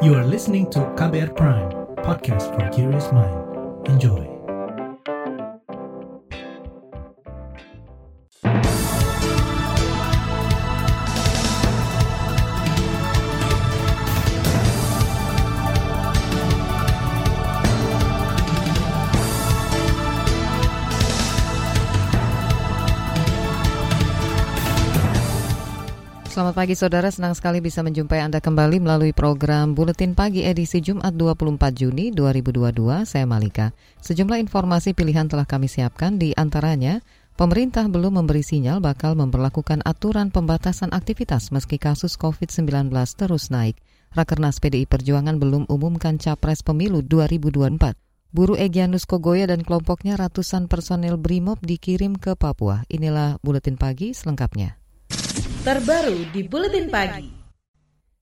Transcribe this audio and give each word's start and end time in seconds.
You 0.00 0.14
are 0.14 0.24
listening 0.24 0.70
to 0.70 0.78
KBR 0.94 1.34
Prime, 1.34 1.70
podcast 2.06 2.54
for 2.54 2.68
curious 2.70 3.10
mind. 3.10 3.88
Enjoy. 3.88 4.37
Pagi 26.58 26.74
saudara, 26.74 27.06
senang 27.06 27.38
sekali 27.38 27.62
bisa 27.62 27.86
menjumpai 27.86 28.18
Anda 28.18 28.42
kembali 28.42 28.82
melalui 28.82 29.14
program 29.14 29.78
Buletin 29.78 30.18
Pagi 30.18 30.42
edisi 30.42 30.82
Jumat 30.82 31.14
24 31.14 31.54
Juni 31.70 32.10
2022. 32.10 33.06
Saya 33.06 33.30
Malika. 33.30 33.70
Sejumlah 34.02 34.42
informasi 34.42 34.90
pilihan 34.90 35.30
telah 35.30 35.46
kami 35.46 35.70
siapkan 35.70 36.18
di 36.18 36.34
antaranya 36.34 36.98
Pemerintah 37.38 37.86
belum 37.86 38.18
memberi 38.18 38.42
sinyal 38.42 38.82
bakal 38.82 39.14
memperlakukan 39.14 39.86
aturan 39.86 40.34
pembatasan 40.34 40.90
aktivitas 40.90 41.54
meski 41.54 41.78
kasus 41.78 42.18
COVID-19 42.18 42.90
terus 43.14 43.54
naik. 43.54 43.78
Rakernas 44.10 44.58
PDI 44.58 44.90
Perjuangan 44.90 45.38
belum 45.38 45.70
umumkan 45.70 46.18
capres 46.18 46.66
pemilu 46.66 47.06
2024. 47.06 48.34
Buru 48.34 48.58
Egyanus 48.58 49.06
Kogoya 49.06 49.46
dan 49.46 49.62
kelompoknya 49.62 50.18
ratusan 50.18 50.66
personel 50.66 51.22
BRIMOB 51.22 51.62
dikirim 51.62 52.18
ke 52.18 52.34
Papua. 52.34 52.82
Inilah 52.90 53.38
Buletin 53.46 53.78
Pagi 53.78 54.10
selengkapnya 54.10 54.87
terbaru 55.68 56.24
di 56.32 56.48
Buletin 56.48 56.88
Pagi. 56.88 57.28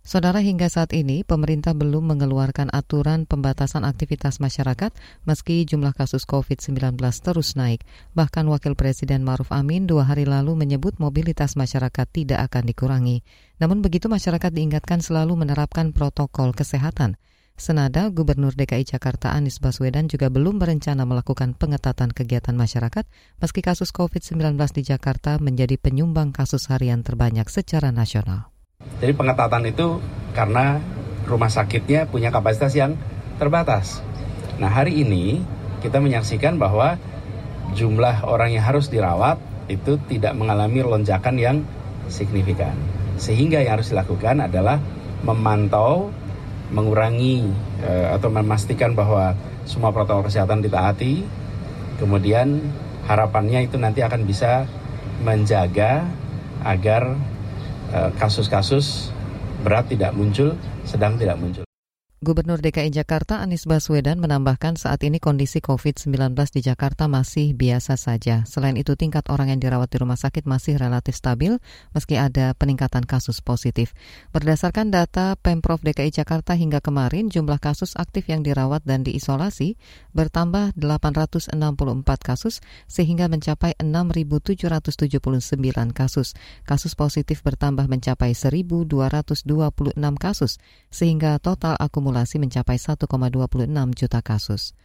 Saudara 0.02 0.42
hingga 0.42 0.66
saat 0.66 0.90
ini 0.90 1.22
pemerintah 1.22 1.78
belum 1.78 2.10
mengeluarkan 2.10 2.74
aturan 2.74 3.22
pembatasan 3.22 3.86
aktivitas 3.86 4.42
masyarakat 4.42 4.90
meski 5.22 5.62
jumlah 5.62 5.94
kasus 5.94 6.26
COVID-19 6.26 6.98
terus 6.98 7.54
naik. 7.54 7.86
Bahkan 8.18 8.50
Wakil 8.50 8.74
Presiden 8.74 9.22
Maruf 9.22 9.54
Amin 9.54 9.86
dua 9.86 10.10
hari 10.10 10.26
lalu 10.26 10.58
menyebut 10.58 10.98
mobilitas 10.98 11.54
masyarakat 11.54 12.10
tidak 12.10 12.50
akan 12.50 12.66
dikurangi. 12.66 13.22
Namun 13.62 13.78
begitu 13.78 14.10
masyarakat 14.10 14.50
diingatkan 14.50 14.98
selalu 14.98 15.38
menerapkan 15.38 15.94
protokol 15.94 16.50
kesehatan. 16.50 17.14
Senada, 17.56 18.12
Gubernur 18.12 18.52
DKI 18.52 18.84
Jakarta 18.84 19.32
Anies 19.32 19.64
Baswedan 19.64 20.12
juga 20.12 20.28
belum 20.28 20.60
berencana 20.60 21.08
melakukan 21.08 21.56
pengetatan 21.56 22.12
kegiatan 22.12 22.52
masyarakat 22.52 23.08
meski 23.40 23.64
kasus 23.64 23.96
COVID-19 23.96 24.60
di 24.76 24.82
Jakarta 24.84 25.40
menjadi 25.40 25.80
penyumbang 25.80 26.36
kasus 26.36 26.68
harian 26.68 27.00
terbanyak 27.00 27.48
secara 27.48 27.88
nasional. 27.88 28.52
Jadi 29.00 29.16
pengetatan 29.16 29.64
itu 29.72 30.04
karena 30.36 30.84
rumah 31.24 31.48
sakitnya 31.48 32.04
punya 32.04 32.28
kapasitas 32.28 32.76
yang 32.76 32.92
terbatas. 33.40 34.04
Nah 34.60 34.68
hari 34.68 35.00
ini 35.00 35.40
kita 35.80 35.96
menyaksikan 35.96 36.60
bahwa 36.60 37.00
jumlah 37.72 38.28
orang 38.28 38.52
yang 38.52 38.68
harus 38.68 38.92
dirawat 38.92 39.40
itu 39.72 39.96
tidak 40.12 40.36
mengalami 40.36 40.84
lonjakan 40.84 41.40
yang 41.40 41.56
signifikan. 42.12 42.76
Sehingga 43.16 43.64
yang 43.64 43.80
harus 43.80 43.96
dilakukan 43.96 44.44
adalah 44.44 44.76
memantau 45.24 46.12
mengurangi 46.70 47.46
uh, 47.82 48.16
atau 48.16 48.30
memastikan 48.30 48.94
bahwa 48.96 49.34
semua 49.66 49.90
protokol 49.90 50.26
kesehatan 50.26 50.62
ditaati. 50.62 51.26
Kemudian 51.96 52.60
harapannya 53.08 53.64
itu 53.66 53.80
nanti 53.80 54.04
akan 54.04 54.28
bisa 54.28 54.68
menjaga 55.24 56.04
agar 56.60 57.16
eh, 57.88 58.10
kasus-kasus 58.20 59.08
uh, 59.08 59.16
berat 59.64 59.88
tidak 59.88 60.12
muncul, 60.12 60.52
sedang 60.84 61.16
tidak 61.16 61.40
muncul. 61.40 61.65
Gubernur 62.16 62.64
DKI 62.64 62.96
Jakarta 62.96 63.44
Anies 63.44 63.68
Baswedan 63.68 64.16
menambahkan 64.24 64.80
saat 64.80 65.04
ini 65.04 65.20
kondisi 65.20 65.60
COVID-19 65.60 66.32
di 66.48 66.64
Jakarta 66.64 67.12
masih 67.12 67.52
biasa 67.52 68.00
saja. 68.00 68.40
Selain 68.48 68.72
itu 68.80 68.96
tingkat 68.96 69.28
orang 69.28 69.52
yang 69.52 69.60
dirawat 69.60 69.92
di 69.92 70.00
rumah 70.00 70.16
sakit 70.16 70.48
masih 70.48 70.80
relatif 70.80 71.12
stabil 71.12 71.60
meski 71.92 72.16
ada 72.16 72.56
peningkatan 72.56 73.04
kasus 73.04 73.44
positif. 73.44 73.92
Berdasarkan 74.32 74.88
data 74.88 75.36
Pemprov 75.36 75.84
DKI 75.84 76.08
Jakarta 76.08 76.56
hingga 76.56 76.80
kemarin 76.80 77.28
jumlah 77.28 77.60
kasus 77.60 77.92
aktif 78.00 78.32
yang 78.32 78.40
dirawat 78.40 78.80
dan 78.88 79.04
diisolasi 79.04 79.76
bertambah 80.16 80.72
864 80.72 81.52
kasus 82.24 82.64
sehingga 82.88 83.28
mencapai 83.28 83.76
6.779 83.76 85.52
kasus. 85.92 86.32
Kasus 86.64 86.96
positif 86.96 87.44
bertambah 87.44 87.84
mencapai 87.92 88.32
1.226 88.32 88.88
kasus 90.16 90.56
sehingga 90.88 91.36
total 91.44 91.76
akumulasi 91.76 92.05
akumulasi 92.06 92.38
mencapai 92.38 92.78
1,26 92.78 93.66
juta 93.98 94.22
kasus. 94.22 94.78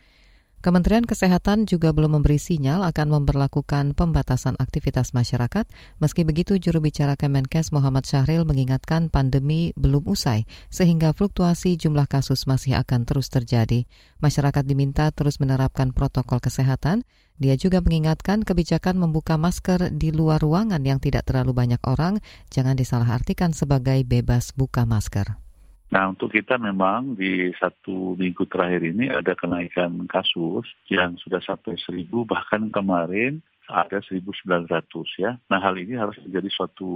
Kementerian 0.61 1.05
Kesehatan 1.05 1.69
juga 1.69 1.93
belum 1.93 2.17
memberi 2.17 2.37
sinyal 2.37 2.85
akan 2.85 3.21
memperlakukan 3.21 3.93
pembatasan 3.97 4.57
aktivitas 4.57 5.13
masyarakat. 5.13 5.69
Meski 6.01 6.21
begitu, 6.21 6.57
juru 6.57 6.81
bicara 6.81 7.17
Kemenkes 7.17 7.73
Muhammad 7.73 8.05
Syahril 8.05 8.45
mengingatkan 8.45 9.09
pandemi 9.09 9.73
belum 9.73 10.05
usai, 10.05 10.45
sehingga 10.69 11.13
fluktuasi 11.17 11.81
jumlah 11.81 12.05
kasus 12.05 12.45
masih 12.45 12.77
akan 12.77 13.09
terus 13.09 13.33
terjadi. 13.33 13.89
Masyarakat 14.21 14.61
diminta 14.65 15.09
terus 15.09 15.41
menerapkan 15.41 15.93
protokol 15.97 16.37
kesehatan. 16.37 17.09
Dia 17.41 17.57
juga 17.57 17.81
mengingatkan 17.81 18.45
kebijakan 18.45 19.01
membuka 19.01 19.41
masker 19.41 19.89
di 19.89 20.13
luar 20.13 20.45
ruangan 20.45 20.85
yang 20.85 21.01
tidak 21.01 21.25
terlalu 21.25 21.57
banyak 21.57 21.81
orang 21.89 22.21
jangan 22.53 22.77
disalahartikan 22.77 23.49
sebagai 23.49 24.05
bebas 24.05 24.53
buka 24.53 24.85
masker. 24.85 25.40
Nah 25.91 26.07
untuk 26.07 26.31
kita 26.31 26.55
memang 26.55 27.19
di 27.19 27.51
satu 27.59 28.15
minggu 28.15 28.47
terakhir 28.47 28.79
ini 28.79 29.11
ada 29.11 29.35
kenaikan 29.35 30.07
kasus 30.07 30.63
yang 30.87 31.19
sudah 31.19 31.43
sampai 31.43 31.75
seribu 31.83 32.23
bahkan 32.23 32.71
kemarin 32.71 33.43
ada 33.67 33.99
1.900 33.99 34.71
ya. 35.19 35.35
Nah 35.51 35.59
hal 35.59 35.75
ini 35.75 35.99
harus 35.99 36.15
menjadi 36.23 36.47
suatu 36.47 36.91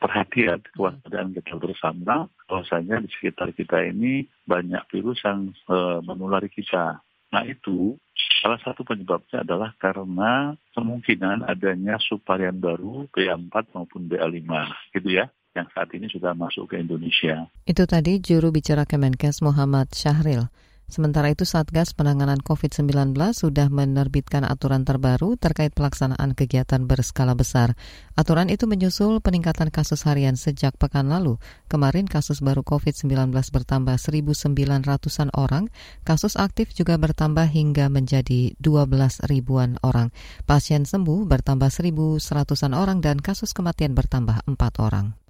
perhatian 0.00 0.64
kewaspadaan 0.72 1.36
kita 1.36 1.60
bersama 1.60 2.24
bahwasanya 2.48 3.04
di 3.04 3.08
sekitar 3.12 3.52
kita 3.52 3.84
ini 3.84 4.24
banyak 4.48 4.80
virus 4.88 5.20
yang 5.28 5.52
e, 5.68 5.76
menulari 6.00 6.48
kita. 6.48 7.04
Nah 7.32 7.42
itu 7.44 8.00
salah 8.40 8.60
satu 8.64 8.80
penyebabnya 8.80 9.44
adalah 9.44 9.76
karena 9.76 10.56
kemungkinan 10.72 11.44
adanya 11.44 12.00
subvarian 12.00 12.60
baru 12.60 13.08
BA4 13.12 13.76
maupun 13.76 14.08
BA5 14.08 14.48
gitu 14.96 15.20
ya 15.20 15.28
yang 15.52 15.68
saat 15.76 15.92
ini 15.92 16.08
sudah 16.08 16.32
masuk 16.32 16.72
ke 16.72 16.80
Indonesia. 16.80 17.48
Itu 17.68 17.84
tadi 17.84 18.18
juru 18.18 18.48
bicara 18.48 18.88
Kemenkes 18.88 19.44
Muhammad 19.44 19.92
Syahril. 19.92 20.48
Sementara 20.92 21.32
itu 21.32 21.48
Satgas 21.48 21.96
Penanganan 21.96 22.44
COVID-19 22.44 23.16
sudah 23.32 23.72
menerbitkan 23.72 24.44
aturan 24.44 24.84
terbaru 24.84 25.40
terkait 25.40 25.72
pelaksanaan 25.72 26.36
kegiatan 26.36 26.84
berskala 26.84 27.32
besar. 27.32 27.80
Aturan 28.12 28.52
itu 28.52 28.68
menyusul 28.68 29.24
peningkatan 29.24 29.72
kasus 29.72 30.04
harian 30.04 30.36
sejak 30.36 30.76
pekan 30.76 31.08
lalu. 31.08 31.40
Kemarin 31.72 32.04
kasus 32.04 32.44
baru 32.44 32.60
COVID-19 32.60 33.08
bertambah 33.32 33.96
1.900-an 33.96 35.32
orang, 35.32 35.72
kasus 36.04 36.36
aktif 36.36 36.76
juga 36.76 37.00
bertambah 37.00 37.48
hingga 37.48 37.88
menjadi 37.88 38.52
12 38.60 39.32
ribuan 39.32 39.80
orang. 39.80 40.12
Pasien 40.44 40.84
sembuh 40.84 41.24
bertambah 41.24 41.72
1.100-an 41.72 42.76
orang 42.76 43.00
dan 43.00 43.16
kasus 43.16 43.56
kematian 43.56 43.96
bertambah 43.96 44.44
4 44.44 44.60
orang. 44.76 45.21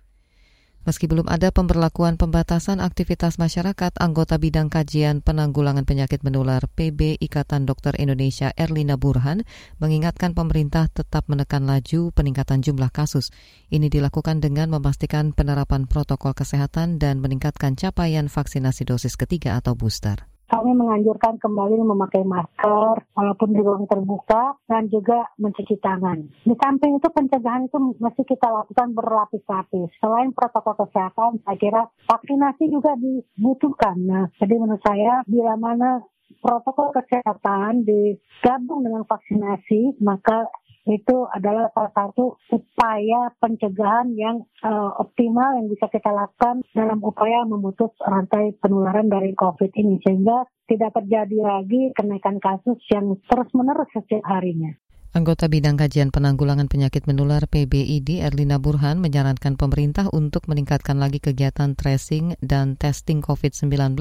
Meski 0.83 1.07
belum 1.07 1.31
ada 1.31 1.55
pemberlakuan 1.55 2.19
pembatasan 2.19 2.83
aktivitas 2.83 3.39
masyarakat, 3.39 3.95
anggota 4.03 4.35
bidang 4.35 4.67
kajian 4.67 5.23
penanggulangan 5.23 5.87
penyakit 5.87 6.27
menular 6.27 6.67
PB 6.75 7.23
Ikatan 7.23 7.71
Dokter 7.71 7.95
Indonesia 8.03 8.51
Erlina 8.59 8.99
Burhan 8.99 9.47
mengingatkan 9.79 10.35
pemerintah 10.35 10.91
tetap 10.91 11.31
menekan 11.31 11.71
laju 11.71 12.11
peningkatan 12.11 12.67
jumlah 12.67 12.91
kasus. 12.91 13.31
Ini 13.71 13.87
dilakukan 13.87 14.43
dengan 14.43 14.75
memastikan 14.75 15.31
penerapan 15.31 15.87
protokol 15.87 16.35
kesehatan 16.35 16.99
dan 16.99 17.23
meningkatkan 17.23 17.79
capaian 17.79 18.27
vaksinasi 18.27 18.83
dosis 18.83 19.15
ketiga 19.15 19.63
atau 19.63 19.79
booster 19.79 20.32
kami 20.53 20.77
menganjurkan 20.77 21.41
kembali 21.41 21.81
memakai 21.81 22.29
masker 22.29 23.01
walaupun 23.17 23.57
di 23.57 23.65
ruang 23.65 23.89
terbuka 23.89 24.61
dan 24.69 24.93
juga 24.93 25.33
mencuci 25.41 25.81
tangan. 25.81 26.29
Di 26.45 26.53
samping 26.61 27.01
itu 27.01 27.09
pencegahan 27.09 27.73
itu 27.73 27.97
mesti 27.97 28.23
kita 28.29 28.53
lakukan 28.53 28.93
berlapis-lapis. 28.93 29.89
Selain 29.97 30.29
protokol 30.37 30.77
kesehatan, 30.85 31.41
saya 31.41 31.57
kira 31.57 31.83
vaksinasi 32.05 32.69
juga 32.69 32.93
dibutuhkan. 33.01 33.97
Nah, 33.97 34.29
jadi 34.37 34.61
menurut 34.61 34.85
saya 34.85 35.25
bila 35.25 35.57
mana 35.57 36.05
protokol 36.45 36.93
kesehatan 36.93 37.89
digabung 37.89 38.85
dengan 38.85 39.09
vaksinasi, 39.09 40.01
maka 40.05 40.53
itu 40.83 41.31
adalah 41.31 41.71
salah 41.71 41.95
satu 41.95 42.35
upaya 42.51 43.31
pencegahan 43.39 44.19
yang 44.19 44.43
uh, 44.67 44.91
optimal 44.99 45.55
yang 45.55 45.71
bisa 45.71 45.87
kita 45.87 46.11
lakukan 46.11 46.67
dalam 46.75 46.99
upaya 47.07 47.47
memutus 47.47 47.95
rantai 48.03 48.59
penularan 48.59 49.07
dari 49.07 49.31
COVID 49.39 49.71
ini 49.79 50.03
sehingga 50.03 50.43
tidak 50.67 50.91
terjadi 50.99 51.39
lagi 51.39 51.95
kenaikan 51.95 52.43
kasus 52.43 52.83
yang 52.91 53.15
terus-menerus 53.31 53.91
setiap 53.95 54.27
harinya. 54.27 54.75
Anggota 55.13 55.45
Bidang 55.45 55.77
Kajian 55.77 56.09
Penanggulangan 56.09 56.73
Penyakit 56.73 57.05
Menular 57.05 57.45
PBID 57.45 58.25
Erlina 58.25 58.57
Burhan 58.57 58.97
menyarankan 58.97 59.61
pemerintah 59.61 60.09
untuk 60.09 60.49
meningkatkan 60.49 60.97
lagi 60.97 61.21
kegiatan 61.21 61.77
tracing 61.77 62.41
dan 62.41 62.81
testing 62.81 63.21
COVID-19. 63.21 63.93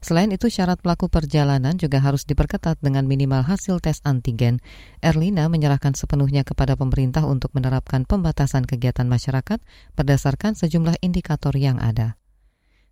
Selain 0.00 0.32
itu, 0.32 0.48
syarat 0.48 0.80
pelaku 0.80 1.12
perjalanan 1.12 1.76
juga 1.76 2.00
harus 2.00 2.24
diperketat 2.24 2.80
dengan 2.80 3.04
minimal 3.04 3.44
hasil 3.44 3.84
tes 3.84 4.00
antigen. 4.08 4.64
Erlina 5.04 5.52
menyerahkan 5.52 5.92
sepenuhnya 5.92 6.48
kepada 6.48 6.80
pemerintah 6.80 7.28
untuk 7.28 7.52
menerapkan 7.52 8.08
pembatasan 8.08 8.64
kegiatan 8.64 9.04
masyarakat 9.04 9.60
berdasarkan 10.00 10.56
sejumlah 10.56 10.96
indikator 11.04 11.52
yang 11.60 11.76
ada. 11.76 12.17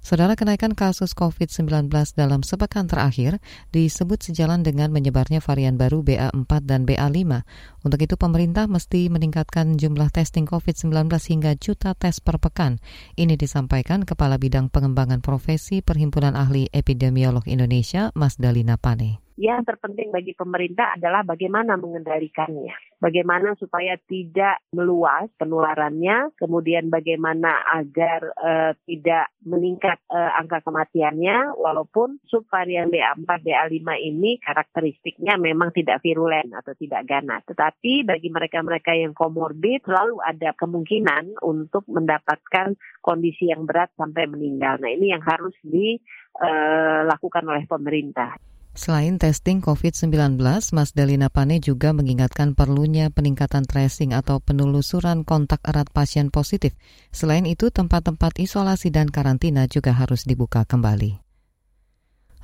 Saudara 0.07 0.39
kenaikan 0.39 0.71
kasus 0.71 1.19
COVID-19 1.19 1.91
dalam 2.15 2.47
sepekan 2.47 2.87
terakhir 2.87 3.43
disebut 3.75 4.23
sejalan 4.23 4.63
dengan 4.63 4.95
menyebarnya 4.95 5.43
varian 5.43 5.75
baru 5.75 6.07
BA4 6.07 6.63
dan 6.63 6.87
BA5. 6.87 7.43
Untuk 7.83 7.99
itu 7.99 8.15
pemerintah 8.15 8.71
mesti 8.71 9.11
meningkatkan 9.11 9.75
jumlah 9.75 10.15
testing 10.15 10.47
COVID-19 10.47 11.11
hingga 11.11 11.59
juta 11.59 11.99
tes 11.99 12.23
per 12.23 12.39
pekan. 12.39 12.79
Ini 13.19 13.35
disampaikan 13.35 14.07
Kepala 14.07 14.39
Bidang 14.39 14.71
Pengembangan 14.71 15.19
Profesi 15.27 15.83
Perhimpunan 15.83 16.39
Ahli 16.39 16.71
Epidemiolog 16.71 17.43
Indonesia, 17.51 18.15
Mas 18.15 18.39
Dalina 18.39 18.79
Pane 18.79 19.26
yang 19.37 19.69
terpenting 19.69 20.09
bagi 20.09 20.33
pemerintah 20.33 20.97
adalah 20.97 21.21
bagaimana 21.21 21.77
mengendalikannya. 21.77 22.73
Bagaimana 22.97 23.53
supaya 23.61 24.01
tidak 24.09 24.65
meluas 24.73 25.29
penularannya, 25.37 26.33
kemudian 26.41 26.89
bagaimana 26.89 27.61
agar 27.77 28.33
uh, 28.33 28.73
tidak 28.89 29.29
meningkat 29.45 30.01
uh, 30.09 30.41
angka 30.41 30.65
kematiannya, 30.65 31.53
walaupun 31.53 32.17
subvarian 32.25 32.89
BA4, 32.89 33.29
BA5 33.29 33.85
ini 34.01 34.41
karakteristiknya 34.41 35.37
memang 35.37 35.69
tidak 35.77 36.01
virulen 36.01 36.57
atau 36.57 36.73
tidak 36.73 37.05
ganas. 37.05 37.45
Tetapi 37.45 38.09
bagi 38.09 38.33
mereka-mereka 38.33 38.97
yang 38.97 39.13
komorbid 39.13 39.85
selalu 39.85 40.17
ada 40.25 40.57
kemungkinan 40.57 41.45
untuk 41.45 41.85
mendapatkan 41.93 42.73
kondisi 43.05 43.53
yang 43.53 43.69
berat 43.69 43.93
sampai 44.01 44.25
meninggal. 44.25 44.81
Nah 44.81 44.89
ini 44.89 45.13
yang 45.13 45.21
harus 45.21 45.53
dilakukan 45.61 47.45
uh, 47.45 47.51
oleh 47.53 47.69
pemerintah. 47.69 48.56
Selain 48.77 49.17
testing 49.17 49.65
COVID-19, 49.65 50.37
Mas 50.77 50.93
Dalina 50.93 51.33
Pane 51.33 51.65
juga 51.65 51.97
mengingatkan 51.97 52.53
perlunya 52.53 53.09
peningkatan 53.09 53.65
tracing 53.65 54.13
atau 54.13 54.37
penelusuran 54.37 55.25
kontak 55.25 55.65
erat 55.65 55.89
pasien 55.89 56.29
positif. 56.29 56.77
Selain 57.09 57.49
itu, 57.49 57.73
tempat-tempat 57.73 58.37
isolasi 58.37 58.93
dan 58.93 59.09
karantina 59.09 59.65
juga 59.65 59.97
harus 59.97 60.29
dibuka 60.29 60.69
kembali. 60.69 61.17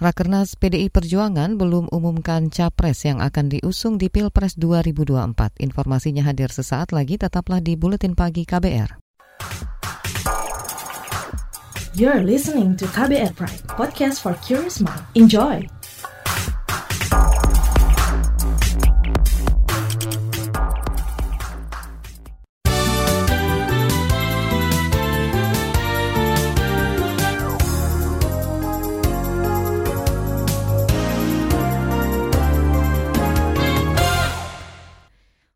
Rakernas 0.01 0.57
PDI 0.57 0.89
Perjuangan 0.89 1.61
belum 1.61 1.93
umumkan 1.93 2.49
capres 2.49 3.05
yang 3.05 3.21
akan 3.21 3.53
diusung 3.53 4.01
di 4.01 4.09
Pilpres 4.09 4.57
2024. 4.57 5.61
Informasinya 5.61 6.25
hadir 6.25 6.49
sesaat 6.49 6.97
lagi, 6.97 7.21
tetaplah 7.21 7.61
di 7.61 7.77
Buletin 7.77 8.17
Pagi 8.17 8.49
KBR. 8.49 8.97
You're 11.93 12.25
listening 12.25 12.73
to 12.81 12.89
KBR 12.89 13.37
Pride, 13.37 13.69
podcast 13.69 14.25
for 14.25 14.33
curious 14.41 14.81
mind. 14.81 15.05
Enjoy! 15.13 15.82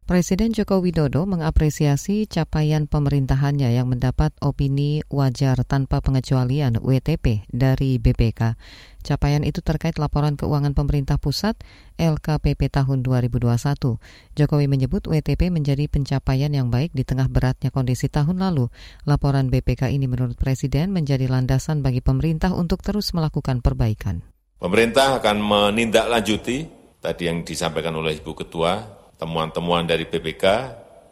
Presiden 0.06 0.54
Joko 0.54 0.78
Widodo 0.78 1.26
mengapresiasi 1.26 2.30
capaian 2.30 2.86
pemerintahannya 2.86 3.74
yang 3.74 3.90
mendapat 3.90 4.30
opini 4.38 5.02
wajar 5.10 5.58
tanpa 5.66 5.98
pengecualian 5.98 6.78
WTP 6.78 7.42
dari 7.50 7.98
BPK. 7.98 8.54
Capaian 9.02 9.42
itu 9.42 9.66
terkait 9.66 9.98
laporan 9.98 10.38
keuangan 10.38 10.78
pemerintah 10.78 11.18
pusat 11.18 11.58
LKPP 11.98 12.70
tahun 12.70 13.02
2021. 13.02 13.98
Jokowi 14.38 14.70
menyebut 14.70 15.10
WTP 15.10 15.50
menjadi 15.50 15.90
pencapaian 15.90 16.54
yang 16.54 16.70
baik 16.70 16.94
di 16.94 17.02
tengah 17.02 17.26
beratnya 17.26 17.74
kondisi 17.74 18.06
tahun 18.06 18.38
lalu. 18.38 18.70
Laporan 19.10 19.50
BPK 19.50 19.90
ini 19.90 20.06
menurut 20.06 20.38
Presiden 20.38 20.94
menjadi 20.94 21.26
landasan 21.26 21.82
bagi 21.82 21.98
pemerintah 21.98 22.54
untuk 22.54 22.78
terus 22.86 23.10
melakukan 23.10 23.58
perbaikan. 23.58 24.22
Pemerintah 24.62 25.18
akan 25.18 25.42
menindaklanjuti 25.42 26.56
tadi 27.02 27.22
yang 27.26 27.42
disampaikan 27.42 27.98
oleh 27.98 28.22
Ibu 28.22 28.46
Ketua 28.46 29.02
temuan-temuan 29.16 29.88
dari 29.88 30.04
BPK, 30.08 30.44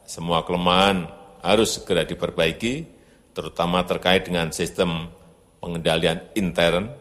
semua 0.05 0.45
kelemahan 0.45 1.09
harus 1.45 1.81
segera 1.81 2.05
diperbaiki, 2.05 2.75
terutama 3.37 3.85
terkait 3.85 4.25
dengan 4.29 4.49
sistem 4.53 5.09
pengendalian 5.61 6.21
intern 6.37 6.93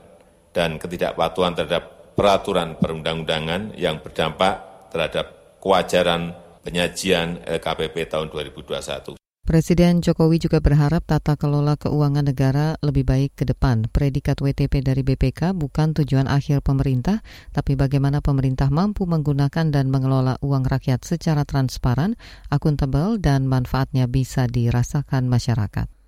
dan 0.56 0.80
ketidakpatuhan 0.80 1.56
terhadap 1.56 2.16
peraturan 2.16 2.78
perundang-undangan 2.78 3.76
yang 3.76 4.00
berdampak 4.00 4.88
terhadap 4.94 5.58
kewajaran 5.60 6.38
penyajian 6.62 7.42
LKPP 7.44 8.08
tahun 8.08 8.30
2021. 8.30 9.23
Presiden 9.44 10.00
Jokowi 10.00 10.40
juga 10.40 10.64
berharap 10.64 11.04
tata 11.04 11.36
kelola 11.36 11.76
keuangan 11.76 12.32
negara 12.32 12.80
lebih 12.80 13.04
baik 13.04 13.36
ke 13.36 13.44
depan. 13.44 13.92
Predikat 13.92 14.40
WTP 14.40 14.80
dari 14.80 15.04
BPK 15.04 15.52
bukan 15.52 15.92
tujuan 15.92 16.32
akhir 16.32 16.64
pemerintah, 16.64 17.20
tapi 17.52 17.76
bagaimana 17.76 18.24
pemerintah 18.24 18.72
mampu 18.72 19.04
menggunakan 19.04 19.68
dan 19.68 19.92
mengelola 19.92 20.40
uang 20.40 20.64
rakyat 20.64 21.04
secara 21.04 21.44
transparan, 21.44 22.16
akuntabel, 22.56 23.20
dan 23.20 23.44
manfaatnya 23.44 24.08
bisa 24.08 24.48
dirasakan 24.48 25.28
masyarakat. 25.28 26.03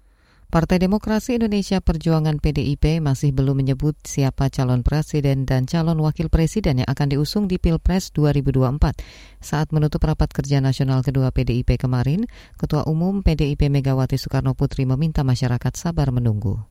Partai 0.55 0.79
Demokrasi 0.79 1.35
Indonesia 1.35 1.83
Perjuangan 1.83 2.39
PDIP 2.39 3.03
masih 3.03 3.35
belum 3.35 3.59
menyebut 3.59 3.99
siapa 4.07 4.47
calon 4.47 4.87
presiden 4.87 5.43
dan 5.43 5.67
calon 5.67 5.99
wakil 5.99 6.31
presiden 6.31 6.79
yang 6.79 6.87
akan 6.87 7.11
diusung 7.11 7.51
di 7.51 7.59
Pilpres 7.59 8.15
2024. 8.15 8.95
Saat 9.43 9.75
menutup 9.75 10.07
rapat 10.07 10.31
kerja 10.31 10.63
nasional 10.63 11.03
kedua 11.03 11.35
PDIP 11.35 11.75
kemarin, 11.75 12.23
Ketua 12.55 12.87
Umum 12.87 13.19
PDIP 13.19 13.67
Megawati 13.67 14.15
Soekarno 14.15 14.55
Putri 14.55 14.87
meminta 14.87 15.27
masyarakat 15.27 15.75
sabar 15.75 16.15
menunggu. 16.15 16.63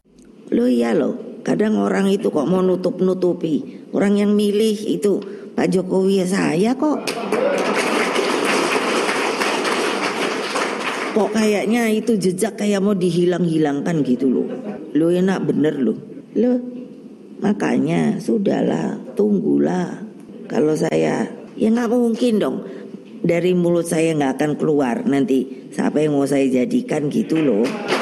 Lo 0.48 0.64
iya 0.64 0.96
lo, 0.96 1.44
kadang 1.44 1.76
orang 1.76 2.08
itu 2.08 2.32
kok 2.32 2.48
mau 2.48 2.64
nutup-nutupi. 2.64 3.84
Orang 3.92 4.16
yang 4.16 4.32
milih 4.32 4.80
itu 4.80 5.20
Pak 5.52 5.68
Jokowi 5.68 6.24
ya 6.24 6.26
saya 6.32 6.72
kok. 6.72 7.04
Kok 11.14 11.30
kayaknya 11.30 11.86
itu 11.94 12.18
jejak 12.18 12.58
kayak 12.58 12.82
mau 12.82 12.98
dihilang-hilangkan 12.98 14.02
gitu 14.02 14.26
loh. 14.26 14.48
Lo 14.98 15.14
enak 15.14 15.46
bener 15.46 15.78
loh. 15.78 15.98
Lo 16.34 16.58
makanya 17.38 18.18
sudahlah 18.18 18.98
tunggulah. 19.14 20.02
Kalau 20.50 20.74
saya 20.74 21.30
ya 21.54 21.68
nggak 21.70 21.88
mungkin 21.94 22.42
dong 22.42 22.56
dari 23.22 23.54
mulut 23.54 23.86
saya 23.86 24.10
nggak 24.12 24.32
akan 24.36 24.52
keluar 24.58 25.06
nanti 25.06 25.70
siapa 25.70 26.02
yang 26.02 26.18
mau 26.18 26.26
saya 26.26 26.50
jadikan 26.50 27.06
gitu 27.06 27.38
loh. 27.38 27.93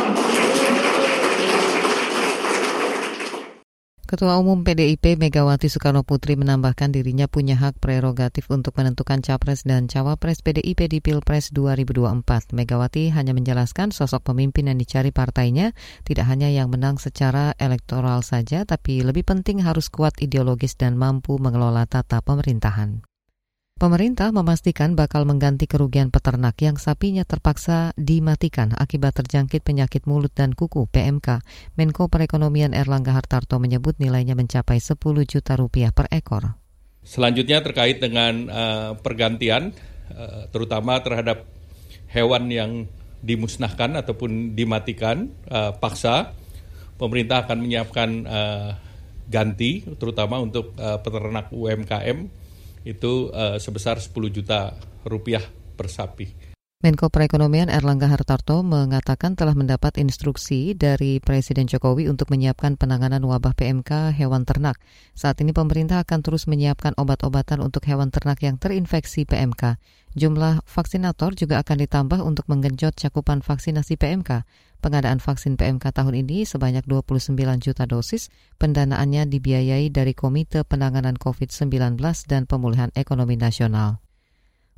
Ketua 4.13 4.37
Umum 4.37 4.61
PDIP 4.61 5.17
Megawati 5.17 5.73
Soekarno 5.73 6.05
Putri 6.05 6.37
menambahkan 6.37 6.93
dirinya 6.93 7.25
punya 7.25 7.57
hak 7.57 7.81
prerogatif 7.81 8.45
untuk 8.53 8.77
menentukan 8.77 9.25
capres 9.25 9.65
dan 9.65 9.89
cawapres 9.89 10.45
PDIP 10.45 10.85
di 10.85 11.01
Pilpres 11.01 11.49
2024. 11.49 12.53
Megawati 12.53 13.09
hanya 13.09 13.33
menjelaskan 13.33 13.89
sosok 13.89 14.21
pemimpin 14.29 14.69
yang 14.69 14.77
dicari 14.77 15.17
partainya 15.17 15.73
tidak 16.05 16.29
hanya 16.29 16.53
yang 16.53 16.69
menang 16.69 17.01
secara 17.01 17.57
elektoral 17.57 18.21
saja, 18.21 18.69
tapi 18.69 19.01
lebih 19.01 19.25
penting 19.25 19.65
harus 19.65 19.89
kuat 19.89 20.21
ideologis 20.21 20.77
dan 20.77 21.01
mampu 21.01 21.41
mengelola 21.41 21.89
tata 21.89 22.21
pemerintahan. 22.21 23.12
Pemerintah 23.83 24.31
memastikan 24.31 24.95
bakal 24.95 25.27
mengganti 25.27 25.67
kerugian 25.67 26.15
peternak 26.15 26.55
yang 26.63 26.79
sapinya 26.79 27.27
terpaksa 27.27 27.91
dimatikan 27.99 28.79
akibat 28.79 29.19
terjangkit 29.19 29.67
penyakit 29.67 30.07
mulut 30.07 30.31
dan 30.31 30.55
kuku 30.55 30.87
PMK. 30.87 31.43
Menko 31.75 32.07
Perekonomian 32.07 32.79
Erlangga 32.79 33.11
Hartarto 33.11 33.59
menyebut 33.59 33.99
nilainya 33.99 34.39
mencapai 34.39 34.79
10 34.79 35.03
juta 35.27 35.59
rupiah 35.59 35.91
per 35.91 36.07
ekor. 36.15 36.55
Selanjutnya 37.03 37.59
terkait 37.67 37.99
dengan 37.99 38.47
uh, 38.47 38.91
pergantian, 39.03 39.75
uh, 40.15 40.47
terutama 40.55 41.03
terhadap 41.03 41.43
hewan 42.15 42.55
yang 42.55 42.87
dimusnahkan 43.19 43.99
ataupun 43.99 44.55
dimatikan 44.55 45.27
uh, 45.51 45.75
paksa, 45.75 46.39
pemerintah 47.03 47.51
akan 47.51 47.59
menyiapkan 47.59 48.11
uh, 48.31 48.71
ganti, 49.27 49.83
terutama 49.99 50.39
untuk 50.39 50.71
uh, 50.79 51.03
peternak 51.03 51.51
UMKM 51.51 52.42
itu 52.83 53.31
uh, 53.31 53.59
sebesar 53.59 54.03
10 54.03 54.11
juta 54.31 54.75
rupiah 55.07 55.43
per 55.77 55.87
sapi. 55.91 56.42
Menko 56.83 57.15
Perekonomian 57.15 57.71
Erlangga 57.71 58.11
Hartarto 58.11 58.67
mengatakan 58.67 59.39
telah 59.39 59.55
mendapat 59.55 60.03
instruksi 60.03 60.75
dari 60.75 61.23
Presiden 61.23 61.71
Jokowi 61.71 62.11
untuk 62.11 62.35
menyiapkan 62.35 62.75
penanganan 62.75 63.23
wabah 63.23 63.55
PMK 63.55 64.11
hewan 64.19 64.43
ternak. 64.43 64.83
Saat 65.15 65.39
ini 65.47 65.55
pemerintah 65.55 66.03
akan 66.03 66.27
terus 66.27 66.51
menyiapkan 66.51 66.99
obat-obatan 66.99 67.63
untuk 67.63 67.87
hewan 67.87 68.11
ternak 68.11 68.43
yang 68.43 68.59
terinfeksi 68.59 69.23
PMK. 69.31 69.79
Jumlah 70.19 70.67
vaksinator 70.67 71.39
juga 71.39 71.63
akan 71.63 71.87
ditambah 71.87 72.19
untuk 72.19 72.51
menggenjot 72.51 72.99
cakupan 72.99 73.47
vaksinasi 73.47 73.95
PMK. 73.95 74.43
Pengadaan 74.83 75.23
vaksin 75.23 75.55
PMK 75.55 75.95
tahun 75.95 76.27
ini 76.27 76.43
sebanyak 76.43 76.83
29 76.91 77.39
juta 77.63 77.87
dosis. 77.87 78.27
Pendanaannya 78.59 79.31
dibiayai 79.31 79.87
dari 79.95 80.19
Komite 80.19 80.67
Penanganan 80.67 81.15
COVID-19 81.15 81.95
dan 82.27 82.51
Pemulihan 82.51 82.91
Ekonomi 82.99 83.39
Nasional. 83.39 84.03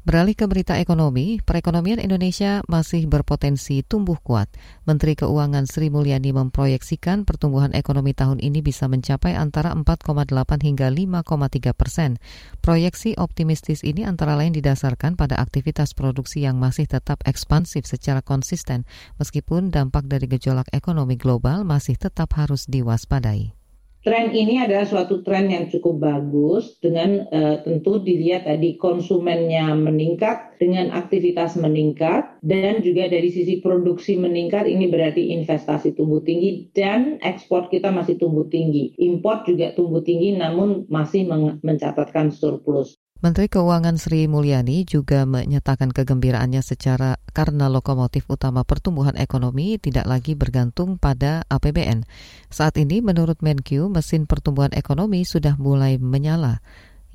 Beralih 0.04 0.36
ke 0.36 0.44
berita 0.44 0.76
ekonomi, 0.76 1.40
perekonomian 1.40 1.96
Indonesia 1.96 2.60
masih 2.68 3.08
berpotensi 3.08 3.80
tumbuh 3.80 4.20
kuat. 4.20 4.52
Menteri 4.84 5.16
Keuangan 5.16 5.64
Sri 5.64 5.88
Mulyani 5.88 6.28
memproyeksikan 6.28 7.24
pertumbuhan 7.24 7.72
ekonomi 7.72 8.12
tahun 8.12 8.36
ini 8.36 8.60
bisa 8.60 8.84
mencapai 8.84 9.32
antara 9.32 9.72
4,8 9.72 10.28
hingga 10.60 10.92
5,3 10.92 11.72
persen. 11.72 12.20
Proyeksi 12.60 13.16
optimistis 13.16 13.80
ini 13.80 14.04
antara 14.04 14.36
lain 14.36 14.52
didasarkan 14.52 15.16
pada 15.16 15.40
aktivitas 15.40 15.96
produksi 15.96 16.44
yang 16.44 16.60
masih 16.60 16.84
tetap 16.84 17.24
ekspansif 17.24 17.88
secara 17.88 18.20
konsisten, 18.20 18.84
meskipun 19.16 19.72
dampak 19.72 20.04
dari 20.04 20.28
gejolak 20.28 20.68
ekonomi 20.76 21.16
global 21.16 21.64
masih 21.64 21.96
tetap 21.96 22.36
harus 22.36 22.68
diwaspadai 22.68 23.63
tren 24.04 24.36
ini 24.36 24.60
adalah 24.60 24.84
suatu 24.84 25.24
tren 25.24 25.48
yang 25.48 25.72
cukup 25.72 25.96
bagus 25.96 26.76
dengan 26.84 27.24
uh, 27.32 27.64
tentu 27.64 28.04
dilihat 28.04 28.44
tadi 28.44 28.76
konsumennya 28.76 29.72
meningkat 29.72 30.60
dengan 30.60 30.92
aktivitas 30.92 31.56
meningkat 31.56 32.36
dan 32.44 32.84
juga 32.84 33.08
dari 33.08 33.32
sisi 33.32 33.64
produksi 33.64 34.20
meningkat 34.20 34.68
ini 34.68 34.92
berarti 34.92 35.32
investasi 35.40 35.96
tumbuh 35.96 36.20
tinggi 36.20 36.68
dan 36.76 37.16
ekspor 37.24 37.72
kita 37.72 37.88
masih 37.88 38.20
tumbuh 38.20 38.44
tinggi. 38.52 38.92
Import 39.00 39.48
juga 39.48 39.72
tumbuh 39.72 40.04
tinggi 40.04 40.36
namun 40.36 40.84
masih 40.92 41.24
mencatatkan 41.64 42.28
surplus 42.28 43.00
Menteri 43.24 43.48
Keuangan 43.48 43.96
Sri 43.96 44.28
Mulyani 44.28 44.84
juga 44.84 45.24
menyatakan 45.24 45.88
kegembiraannya 45.96 46.60
secara 46.60 47.16
karena 47.32 47.72
lokomotif 47.72 48.28
utama 48.28 48.68
pertumbuhan 48.68 49.16
ekonomi 49.16 49.80
tidak 49.80 50.04
lagi 50.04 50.36
bergantung 50.36 51.00
pada 51.00 51.40
APBN. 51.48 52.04
Saat 52.52 52.76
ini 52.76 53.00
menurut 53.00 53.40
Menkyu 53.40 53.88
mesin 53.88 54.28
pertumbuhan 54.28 54.76
ekonomi 54.76 55.24
sudah 55.24 55.56
mulai 55.56 55.96
menyala, 55.96 56.60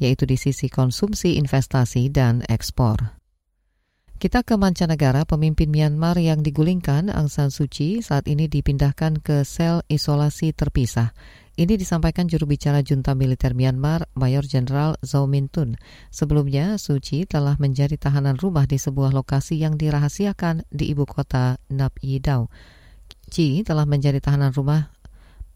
yaitu 0.01 0.25
di 0.25 0.33
sisi 0.33 0.65
konsumsi, 0.65 1.37
investasi, 1.37 2.09
dan 2.09 2.41
ekspor. 2.49 3.13
Kita 4.17 4.41
ke 4.41 4.57
mancanegara, 4.57 5.29
pemimpin 5.29 5.69
Myanmar 5.69 6.17
yang 6.17 6.41
digulingkan 6.41 7.13
Aung 7.13 7.29
San 7.29 7.53
Suu 7.53 7.69
Kyi 7.69 8.01
saat 8.01 8.25
ini 8.25 8.49
dipindahkan 8.49 9.21
ke 9.21 9.45
sel 9.45 9.85
isolasi 9.85 10.57
terpisah. 10.57 11.13
Ini 11.59 11.75
disampaikan 11.75 12.31
juru 12.31 12.47
bicara 12.47 12.79
junta 12.79 13.11
militer 13.19 13.51
Myanmar, 13.51 14.07
Mayor 14.15 14.47
Jenderal 14.47 14.95
Zhao 15.03 15.27
Mintun. 15.27 15.75
Sebelumnya, 16.07 16.79
Suci 16.79 17.27
telah 17.27 17.59
menjadi 17.59 17.99
tahanan 17.99 18.39
rumah 18.39 18.63
di 18.63 18.79
sebuah 18.79 19.11
lokasi 19.11 19.59
yang 19.59 19.75
dirahasiakan 19.75 20.63
di 20.71 20.87
ibu 20.95 21.03
kota 21.03 21.59
Nap 21.67 21.99
Yidau. 21.99 22.47
Chi 23.27 23.67
telah 23.67 23.83
menjadi 23.83 24.23
tahanan 24.23 24.55
rumah 24.55 24.87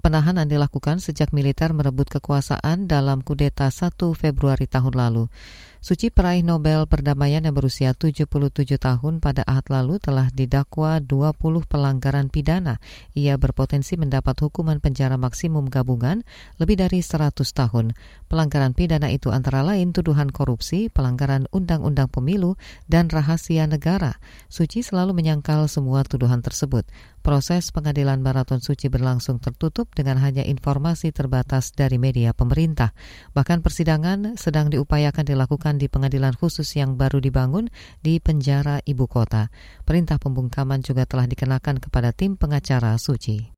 Penahanan 0.03 0.51
dilakukan 0.51 0.99
sejak 0.99 1.31
militer 1.31 1.71
merebut 1.71 2.11
kekuasaan 2.11 2.91
dalam 2.91 3.23
kudeta 3.23 3.71
1 3.71 3.95
Februari 4.19 4.67
tahun 4.67 4.99
lalu. 4.99 5.31
Suci 5.83 6.11
peraih 6.11 6.47
Nobel 6.47 6.87
Perdamaian 6.87 7.43
yang 7.43 7.55
berusia 7.55 7.91
77 7.91 8.27
tahun 8.79 9.19
pada 9.19 9.43
Ahad 9.43 9.67
lalu 9.67 9.99
telah 9.99 10.31
didakwa 10.31 10.99
20 11.03 11.39
pelanggaran 11.67 12.31
pidana. 12.31 12.83
Ia 13.15 13.35
berpotensi 13.35 13.99
mendapat 13.99 14.43
hukuman 14.43 14.79
penjara 14.83 15.19
maksimum 15.19 15.67
gabungan 15.67 16.23
lebih 16.55 16.79
dari 16.79 16.99
100 16.99 17.35
tahun. 17.51 17.95
Pelanggaran 18.31 18.71
pidana 18.75 19.07
itu 19.11 19.31
antara 19.31 19.59
lain 19.59 19.91
tuduhan 19.91 20.31
korupsi, 20.31 20.87
pelanggaran 20.87 21.51
undang-undang 21.51 22.07
pemilu, 22.07 22.55
dan 22.87 23.11
rahasia 23.11 23.67
negara. 23.67 24.19
Suci 24.47 24.87
selalu 24.87 25.11
menyangkal 25.15 25.67
semua 25.67 26.03
tuduhan 26.07 26.39
tersebut. 26.39 26.87
Proses 27.23 27.71
pengadilan 27.71 28.19
maraton 28.19 28.59
Suci 28.59 28.91
berlangsung 28.91 29.39
tertutup 29.39 29.91
dengan 29.93 30.17
hanya 30.19 30.41
informasi 30.41 31.13
terbatas 31.13 31.71
dari 31.71 32.01
media 32.01 32.33
pemerintah. 32.33 32.91
Bahkan 33.37 33.61
persidangan 33.61 34.35
sedang 34.35 34.73
diupayakan 34.73 35.23
dilakukan 35.23 35.77
di 35.77 35.87
pengadilan 35.87 36.33
khusus 36.33 36.67
yang 36.73 36.97
baru 36.97 37.21
dibangun 37.21 37.69
di 38.01 38.17
penjara 38.17 38.81
ibu 38.83 39.05
kota. 39.05 39.53
Perintah 39.85 40.17
pembungkaman 40.17 40.81
juga 40.81 41.05
telah 41.05 41.29
dikenakan 41.29 41.77
kepada 41.77 42.09
tim 42.11 42.33
pengacara 42.35 42.97
Suci. 42.97 43.52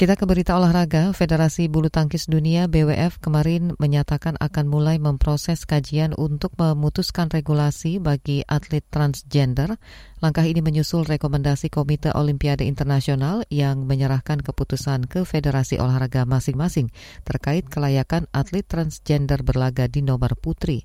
Kita 0.00 0.16
ke 0.16 0.24
berita 0.24 0.56
olahraga, 0.56 1.12
Federasi 1.12 1.68
Bulu 1.68 1.92
Tangkis 1.92 2.24
Dunia 2.24 2.72
BWF 2.72 3.20
kemarin 3.20 3.76
menyatakan 3.76 4.32
akan 4.40 4.64
mulai 4.64 4.96
memproses 4.96 5.68
kajian 5.68 6.16
untuk 6.16 6.56
memutuskan 6.56 7.28
regulasi 7.28 8.00
bagi 8.00 8.40
atlet 8.48 8.80
transgender. 8.88 9.76
Langkah 10.24 10.48
ini 10.48 10.64
menyusul 10.64 11.04
rekomendasi 11.04 11.68
Komite 11.68 12.16
Olimpiade 12.16 12.64
Internasional 12.64 13.44
yang 13.52 13.84
menyerahkan 13.84 14.40
keputusan 14.40 15.04
ke 15.04 15.28
federasi 15.28 15.76
olahraga 15.76 16.24
masing-masing 16.24 16.88
terkait 17.28 17.68
kelayakan 17.68 18.24
atlet 18.32 18.64
transgender 18.64 19.44
berlaga 19.44 19.84
di 19.84 20.00
nomor 20.00 20.32
putri. 20.32 20.80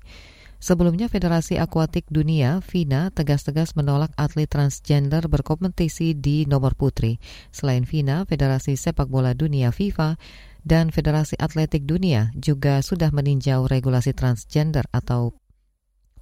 Sebelumnya 0.56 1.12
Federasi 1.12 1.60
Akuatik 1.60 2.08
Dunia, 2.08 2.64
FINA, 2.64 3.12
tegas-tegas 3.12 3.76
menolak 3.76 4.10
atlet 4.16 4.48
transgender 4.48 5.28
berkompetisi 5.28 6.16
di 6.16 6.48
nomor 6.48 6.72
putri. 6.74 7.20
Selain 7.52 7.84
FINA, 7.84 8.24
Federasi 8.24 8.74
Sepak 8.74 9.06
Bola 9.06 9.36
Dunia 9.36 9.68
FIFA 9.68 10.16
dan 10.66 10.90
Federasi 10.90 11.38
Atletik 11.38 11.86
Dunia 11.86 12.34
juga 12.34 12.82
sudah 12.82 13.14
meninjau 13.14 13.68
regulasi 13.70 14.16
transgender 14.16 14.88
atau 14.90 15.36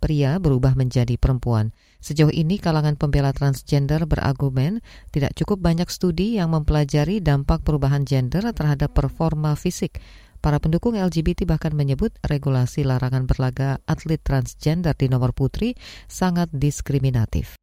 pria 0.04 0.36
berubah 0.36 0.76
menjadi 0.76 1.16
perempuan. 1.16 1.72
Sejauh 2.04 2.28
ini 2.28 2.60
kalangan 2.60 3.00
pembela 3.00 3.32
transgender 3.32 4.04
berargumen 4.04 4.84
tidak 5.08 5.32
cukup 5.32 5.64
banyak 5.64 5.88
studi 5.88 6.36
yang 6.36 6.52
mempelajari 6.52 7.24
dampak 7.24 7.64
perubahan 7.64 8.04
gender 8.04 8.44
terhadap 8.52 8.92
performa 8.92 9.56
fisik. 9.56 10.04
Para 10.44 10.60
pendukung 10.60 10.92
LGBT 10.92 11.48
bahkan 11.48 11.72
menyebut 11.72 12.12
regulasi 12.20 12.84
larangan 12.84 13.24
berlaga 13.24 13.80
atlet 13.88 14.20
transgender 14.20 14.92
di 14.92 15.08
nomor 15.08 15.32
putri 15.32 15.72
sangat 16.04 16.52
diskriminatif. 16.52 17.56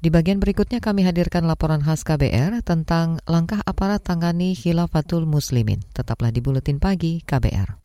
Di 0.00 0.08
bagian 0.08 0.40
berikutnya 0.40 0.80
kami 0.80 1.04
hadirkan 1.04 1.44
laporan 1.44 1.84
khas 1.84 2.00
KBR 2.00 2.64
tentang 2.64 3.20
langkah 3.28 3.60
aparat 3.68 4.00
tangani 4.00 4.56
khilafatul 4.56 5.28
muslimin. 5.28 5.84
Tetaplah 5.92 6.32
di 6.32 6.40
Buletin 6.40 6.80
Pagi 6.80 7.20
KBR. 7.20 7.76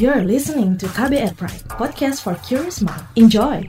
You're 0.00 0.24
listening 0.24 0.80
to 0.80 0.88
KBR 0.88 1.36
Pride, 1.36 1.68
podcast 1.68 2.24
for 2.24 2.40
curious 2.40 2.80
mind. 2.80 3.04
Enjoy! 3.20 3.68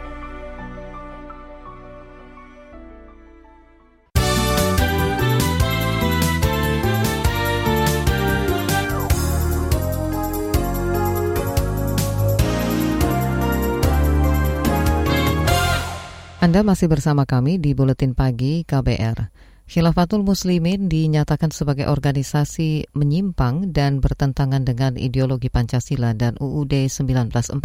Anda 16.51 16.67
masih 16.67 16.91
bersama 16.91 17.23
kami 17.23 17.63
di 17.63 17.71
Buletin 17.71 18.11
Pagi 18.11 18.67
KBR. 18.67 19.31
Khilafatul 19.71 20.27
Muslimin 20.27 20.91
dinyatakan 20.91 21.47
sebagai 21.47 21.87
organisasi 21.87 22.91
menyimpang 22.91 23.71
dan 23.71 24.03
bertentangan 24.03 24.67
dengan 24.67 24.99
ideologi 24.99 25.47
Pancasila 25.47 26.11
dan 26.11 26.35
UUD 26.43 26.91
1945 26.91 27.55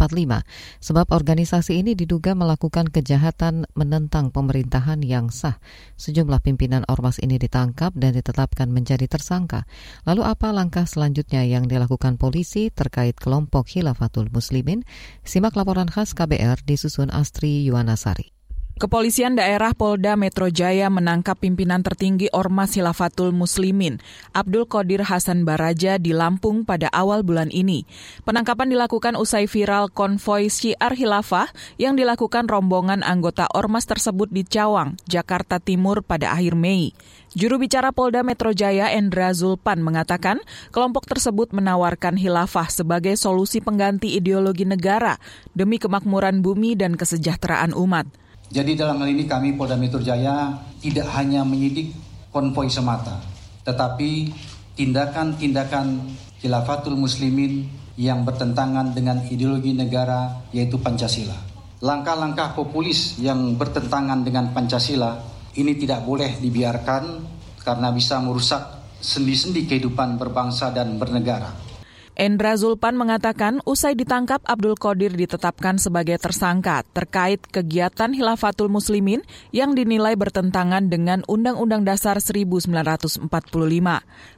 sebab 0.79 1.05
organisasi 1.11 1.83
ini 1.83 1.99
diduga 1.99 2.31
melakukan 2.31 2.87
kejahatan 2.87 3.67
menentang 3.75 4.31
pemerintahan 4.31 5.03
yang 5.03 5.35
sah. 5.35 5.59
Sejumlah 5.99 6.39
pimpinan 6.39 6.87
ormas 6.87 7.19
ini 7.19 7.35
ditangkap 7.35 7.91
dan 7.91 8.15
ditetapkan 8.15 8.71
menjadi 8.71 9.03
tersangka. 9.11 9.67
Lalu 10.07 10.23
apa 10.23 10.55
langkah 10.55 10.87
selanjutnya 10.87 11.43
yang 11.43 11.67
dilakukan 11.67 12.15
polisi 12.15 12.71
terkait 12.71 13.19
kelompok 13.19 13.67
Khilafatul 13.67 14.31
Muslimin? 14.31 14.87
Simak 15.27 15.59
laporan 15.59 15.91
khas 15.91 16.15
KBR 16.15 16.63
disusun 16.63 17.11
Astri 17.11 17.67
Yuwanasari. 17.67 18.36
Kepolisian 18.77 19.33
daerah 19.33 19.73
Polda 19.73 20.13
Metro 20.13 20.53
Jaya 20.53 20.85
menangkap 20.93 21.41
pimpinan 21.41 21.81
tertinggi 21.81 22.29
Ormas 22.29 22.77
Hilafatul 22.77 23.33
Muslimin, 23.33 23.97
Abdul 24.37 24.69
Qadir 24.69 25.01
Hasan 25.01 25.49
Baraja 25.49 25.97
di 25.97 26.13
Lampung 26.13 26.61
pada 26.61 26.85
awal 26.93 27.25
bulan 27.25 27.49
ini. 27.49 27.89
Penangkapan 28.21 28.69
dilakukan 28.69 29.17
usai 29.17 29.49
viral 29.49 29.89
konvoi 29.89 30.53
Syiar 30.53 30.93
Hilafah 30.93 31.49
yang 31.81 31.97
dilakukan 31.97 32.45
rombongan 32.45 33.01
anggota 33.01 33.49
Ormas 33.49 33.89
tersebut 33.89 34.29
di 34.29 34.45
Cawang, 34.45 34.93
Jakarta 35.09 35.57
Timur 35.57 36.05
pada 36.05 36.37
akhir 36.37 36.53
Mei. 36.53 36.93
Juru 37.33 37.57
bicara 37.57 37.89
Polda 37.89 38.21
Metro 38.21 38.53
Jaya 38.53 38.93
Endra 38.93 39.33
Zulpan 39.33 39.81
mengatakan 39.81 40.37
kelompok 40.69 41.09
tersebut 41.09 41.49
menawarkan 41.49 42.13
hilafah 42.13 42.69
sebagai 42.69 43.17
solusi 43.17 43.57
pengganti 43.57 44.13
ideologi 44.13 44.69
negara 44.69 45.17
demi 45.57 45.81
kemakmuran 45.81 46.45
bumi 46.45 46.77
dan 46.77 46.93
kesejahteraan 46.93 47.73
umat. 47.73 48.26
Jadi 48.47 48.79
dalam 48.79 49.03
hal 49.03 49.11
ini 49.11 49.27
kami 49.27 49.59
Polda 49.59 49.75
Metro 49.75 49.99
Jaya 49.99 50.55
tidak 50.79 51.11
hanya 51.19 51.43
menyidik 51.43 51.91
konvoi 52.31 52.71
semata, 52.71 53.19
tetapi 53.67 54.31
tindakan-tindakan 54.79 56.15
khilafatul 56.39 56.95
muslimin 56.95 57.67
yang 57.99 58.23
bertentangan 58.23 58.93
dengan 58.95 59.19
ideologi 59.27 59.73
negara 59.75 60.47
yaitu 60.55 60.79
Pancasila. 60.79 61.35
Langkah-langkah 61.83 62.55
populis 62.55 63.19
yang 63.19 63.57
bertentangan 63.59 64.23
dengan 64.23 64.55
Pancasila 64.55 65.17
ini 65.59 65.75
tidak 65.75 66.07
boleh 66.07 66.39
dibiarkan 66.39 67.03
karena 67.67 67.91
bisa 67.91 68.21
merusak 68.23 68.63
sendi-sendi 69.03 69.67
kehidupan 69.67 70.15
berbangsa 70.15 70.71
dan 70.71 70.95
bernegara. 70.95 71.66
Endra 72.17 72.57
Zulpan 72.57 72.97
mengatakan 72.97 73.61
usai 73.61 73.93
ditangkap 73.93 74.41
Abdul 74.41 74.73
Qadir 74.73 75.13
ditetapkan 75.13 75.77
sebagai 75.77 76.17
tersangka 76.17 76.81
terkait 76.89 77.37
kegiatan 77.45 78.09
Hilafatul 78.09 78.73
Muslimin 78.73 79.21
yang 79.53 79.77
dinilai 79.77 80.17
bertentangan 80.17 80.89
dengan 80.89 81.21
Undang-Undang 81.29 81.85
Dasar 81.85 82.17
1945. 82.17 83.21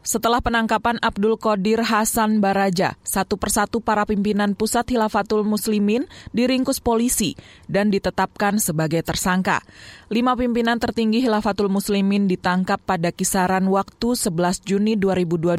Setelah 0.04 0.44
penangkapan 0.44 1.00
Abdul 1.00 1.40
Qadir 1.40 1.80
Hasan 1.88 2.44
Baraja, 2.44 3.00
satu 3.08 3.40
persatu 3.40 3.80
para 3.80 4.04
pimpinan 4.04 4.60
Pusat 4.60 5.00
Hilafatul 5.00 5.48
Muslimin 5.48 6.04
diringkus 6.36 6.84
polisi 6.84 7.40
dan 7.72 7.96
ditetapkan 7.96 8.60
sebagai 8.60 9.08
tersangka. 9.08 9.64
Lima 10.10 10.34
pimpinan 10.34 10.82
tertinggi 10.82 11.22
Hilafatul 11.22 11.70
Muslimin 11.70 12.26
ditangkap 12.26 12.82
pada 12.82 13.14
kisaran 13.14 13.70
waktu 13.70 14.18
11 14.18 14.66
Juni 14.66 14.98
2022 14.98 15.54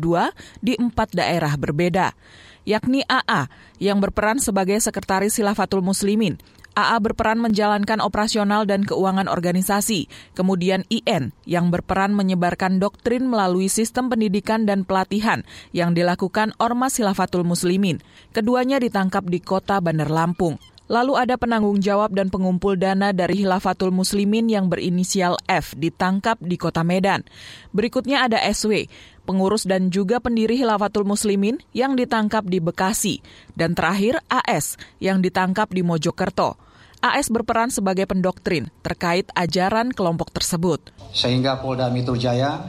di 0.59 0.75
empat 0.75 1.15
daerah 1.15 1.55
berbeda 1.55 2.19
yakni 2.67 3.07
AA 3.07 3.47
yang 3.79 4.03
berperan 4.03 4.43
sebagai 4.43 4.83
Sekretaris 4.83 5.39
Silafatul 5.39 5.87
Muslimin. 5.87 6.35
AA 6.75 6.99
berperan 6.99 7.39
menjalankan 7.39 7.99
operasional 8.03 8.63
dan 8.67 8.87
keuangan 8.87 9.27
organisasi, 9.27 10.07
kemudian 10.39 10.87
IN 10.91 11.35
yang 11.47 11.71
berperan 11.71 12.15
menyebarkan 12.15 12.79
doktrin 12.79 13.27
melalui 13.27 13.67
sistem 13.67 14.07
pendidikan 14.11 14.67
dan 14.67 14.87
pelatihan 14.87 15.43
yang 15.75 15.95
dilakukan 15.95 16.55
Ormas 16.63 16.99
Silafatul 16.99 17.43
Muslimin. 17.43 17.99
Keduanya 18.31 18.79
ditangkap 18.79 19.27
di 19.27 19.43
kota 19.43 19.83
Bandar 19.83 20.11
Lampung. 20.11 20.59
Lalu 20.91 21.15
ada 21.15 21.39
penanggung 21.39 21.79
jawab 21.79 22.11
dan 22.19 22.35
pengumpul 22.35 22.75
dana 22.75 23.15
dari 23.15 23.47
Hilafatul 23.47 23.95
Muslimin 23.95 24.51
yang 24.51 24.67
berinisial 24.67 25.39
F 25.47 25.79
ditangkap 25.79 26.43
di 26.43 26.59
kota 26.59 26.83
Medan. 26.83 27.23
Berikutnya 27.71 28.27
ada 28.27 28.43
SW, 28.51 28.91
pengurus 29.23 29.71
dan 29.71 29.95
juga 29.95 30.19
pendiri 30.19 30.59
Hilafatul 30.59 31.07
Muslimin 31.07 31.63
yang 31.71 31.95
ditangkap 31.95 32.43
di 32.43 32.59
Bekasi. 32.59 33.23
Dan 33.55 33.79
terakhir 33.79 34.19
AS 34.27 34.75
yang 34.99 35.23
ditangkap 35.23 35.71
di 35.71 35.87
Mojokerto. 35.87 36.59
AS 36.99 37.31
berperan 37.31 37.71
sebagai 37.71 38.11
pendoktrin 38.11 38.67
terkait 38.83 39.31
ajaran 39.39 39.95
kelompok 39.95 40.35
tersebut. 40.35 40.91
Sehingga 41.15 41.63
Polda 41.63 41.87
Metro 41.95 42.19
Jaya 42.19 42.67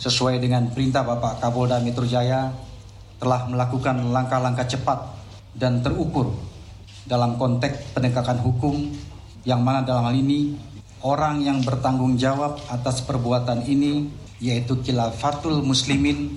sesuai 0.00 0.40
dengan 0.40 0.72
perintah 0.72 1.04
Bapak 1.04 1.44
Kapolda 1.44 1.84
Metro 1.84 2.08
Jaya 2.08 2.48
telah 3.20 3.44
melakukan 3.44 4.08
langkah-langkah 4.08 4.64
cepat 4.64 4.98
dan 5.52 5.84
terukur 5.84 6.32
dalam 7.08 7.40
konteks 7.40 7.96
penegakan 7.96 8.38
hukum 8.44 8.92
yang 9.48 9.64
mana 9.64 9.80
dalam 9.80 10.04
hal 10.04 10.14
ini 10.14 10.54
orang 11.00 11.40
yang 11.40 11.64
bertanggung 11.64 12.20
jawab 12.20 12.60
atas 12.68 13.00
perbuatan 13.02 13.64
ini 13.64 14.12
yaitu 14.38 14.78
Khilafatul 14.84 15.64
Muslimin 15.64 16.36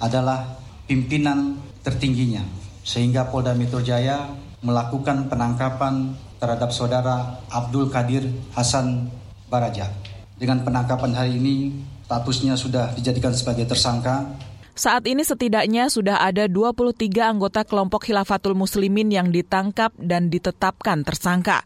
adalah 0.00 0.56
pimpinan 0.86 1.58
tertingginya 1.84 2.46
sehingga 2.86 3.28
Polda 3.28 3.52
Metro 3.52 3.82
Jaya 3.82 4.30
melakukan 4.64 5.28
penangkapan 5.28 6.16
terhadap 6.40 6.72
saudara 6.72 7.44
Abdul 7.52 7.92
Kadir 7.92 8.24
Hasan 8.56 9.12
Baraja. 9.48 9.92
Dengan 10.40 10.64
penangkapan 10.64 11.12
hari 11.12 11.36
ini 11.36 11.72
statusnya 12.04 12.56
sudah 12.56 12.92
dijadikan 12.96 13.32
sebagai 13.32 13.64
tersangka 13.64 14.24
saat 14.74 15.06
ini 15.06 15.22
setidaknya 15.22 15.86
sudah 15.86 16.18
ada 16.18 16.50
23 16.50 16.98
anggota 17.22 17.62
kelompok 17.62 18.10
Khilafatul 18.10 18.58
Muslimin 18.58 19.06
yang 19.06 19.30
ditangkap 19.30 19.94
dan 19.96 20.28
ditetapkan 20.28 21.06
tersangka. 21.06 21.62